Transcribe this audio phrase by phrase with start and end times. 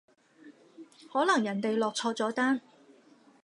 [1.13, 2.61] 可能人哋落錯咗單